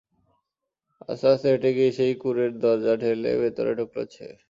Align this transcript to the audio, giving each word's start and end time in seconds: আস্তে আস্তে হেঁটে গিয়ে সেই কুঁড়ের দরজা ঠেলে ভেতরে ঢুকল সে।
আস্তে 1.09 1.27
আস্তে 1.27 1.47
হেঁটে 1.51 1.69
গিয়ে 1.73 1.91
সেই 1.97 2.13
কুঁড়ের 2.21 2.51
দরজা 2.61 2.93
ঠেলে 3.01 3.31
ভেতরে 3.41 3.71
ঢুকল 3.79 3.97
সে। 4.11 4.27